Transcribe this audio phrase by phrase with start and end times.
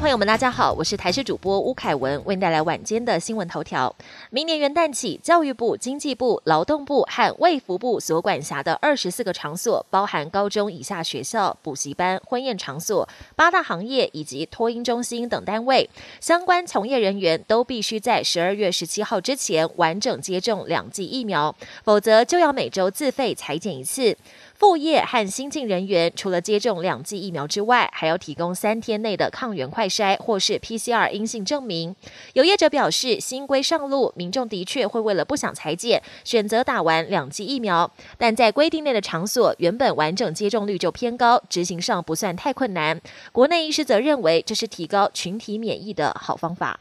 [0.00, 3.94] 朋友们，大家好，我是台视主播吴凯文，为您带来晚间的新闻头条。
[4.30, 21.54] 明年元旦起，教育部、经济部、劳动部和卫福部所管辖的二十四个场所，包含高中以下学校、补习班、婚宴场所、八大行业以及托婴中心等单位，相关从业人员都必须在十二月十七号之前完整接种两剂疫苗，
[21.84, 24.16] 否则就要每周自费裁剪一次。
[24.60, 31.96] 副业和新进人员除了接种两剂疫苗之外，还要提供三天内的抗原快筛或是 PCR 阴性证明。
[32.34, 37.90] 有业者表示，新规上路，民众的确会为了不想裁剪，选择打完两剂疫苗。
[38.18, 43.00] 但在规定内的场所，原本完整接种率就偏高，执行上不算太困难。
[43.32, 46.78] 国内医师则认为，这是提高群体免疫的好方法。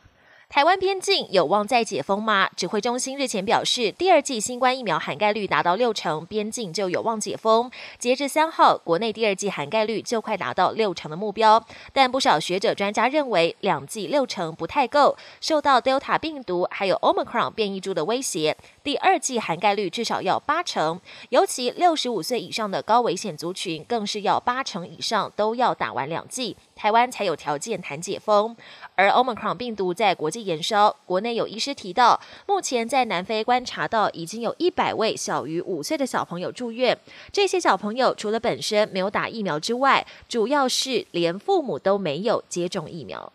[0.49, 2.49] 台湾边境有望再解封吗？
[2.55, 7.69] 指挥中心日前表示，第二季新冠疫苗涵盖率达到六成，边境就有望解封。
[7.99, 11.63] 截至三号，国内第二季涵盖率就快达到六成的目标。
[11.93, 20.99] 但不少学者专家认为，两剂六成不太够，受到 Delta 病毒还有 Omicron 变异株的威胁，第二季涵盖率至少要八成。
[21.29, 26.57] 尤其六十五岁以上的高危险族群，更是要八成以上都要打完两剂。
[26.79, 28.55] 台湾才有条件谈解封，
[28.95, 36.97] 而 Omicron 病毒在国际延烧，国内有医师提到，目前在南非观察到已经有一百位小于五岁的小朋友住院，
[37.33, 43.33] 这些小朋友除了本身没有打疫苗之外，主要是连父母都没有接种疫苗。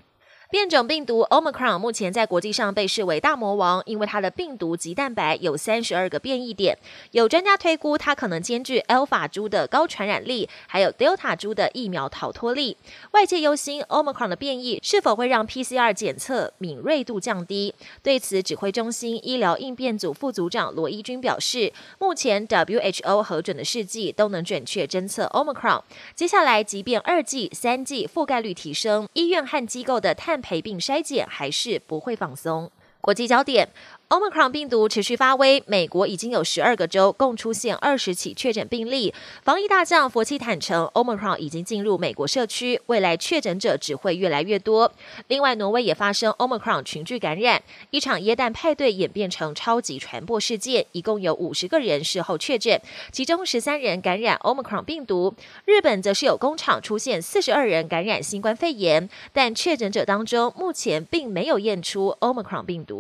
[0.51, 6.79] 变种病毒 Omicron 目前在国际上被视为大魔王，因为它的病毒及蛋白有三十二个变异点。
[7.11, 12.77] 有专家推估，它可能兼具 Alpha 株的高传染力，还有 Delta 株的疫苗逃脱力。
[13.13, 17.75] 外界忧心 Omicron 的变异是否会让 PCR 检测敏锐度降低。
[18.03, 25.83] 对此，指挥中心医疗应变组副组长罗一军表示，目前 WHO 核准的试剂都能准确侦测 Omicron。
[26.15, 32.71] 接下来，即便二剂、三剂覆盖率提升，医院和机构的探陪病筛检还是不会放松。
[33.05, 33.69] 国际焦点。
[34.09, 39.13] Omicron 病毒持续发威，美国已经有十二个州共出现二十起确诊病例。
[39.43, 44.93] 防疫大将佛奇坦承，Omicron 已经进入美国社区，未来确诊者只会越来越多。
[45.29, 55.35] 另外，挪威也发生 Omicron 群聚感染，一场耶诞派对演变成超级传播事件，一共有五十个人事后确诊，其中十三人感染 Omicron 病毒。
[55.65, 62.94] 日本则是有工厂出现四十二人感染新冠肺炎，但确诊者当中目前并没有验出 Omicron 病毒。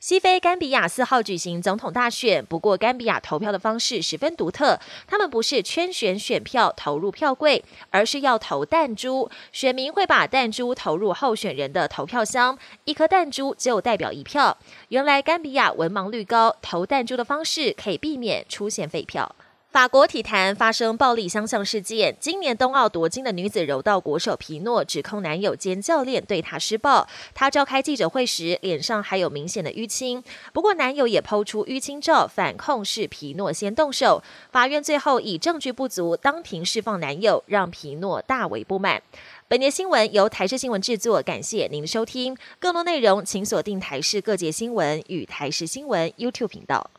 [0.00, 14.58] 西非甘比亚四号举行总统大选，不过甘比亚投票的方式十分独特，他们不是圈选选票投入票柜，而是要投弹珠，选民会把弹珠投入候选人的投票箱，一颗弹珠就代表一票。
[14.88, 19.34] 原来甘比亚文盲率高，投弹珠的方式可以避免出现废票。
[19.76, 22.16] 法国体坛发生暴力相向事件。
[22.18, 27.06] 今年冬奥夺金的女子柔道国手皮诺指控男友兼教练对她施暴。
[27.34, 30.24] 她召开记者会时，脸上还有明显的淤青。
[30.54, 34.22] 不过男友也抛出淤青照，反控是皮诺先动手。
[34.50, 39.02] 法院最后以证据不足，当庭释放男友，让皮诺大为不满。
[39.46, 42.34] 本节新闻由台视新闻制作，感谢您的收听。
[42.58, 46.90] 更多内容请锁定台视各界新闻与台视新闻 YouTube 频道。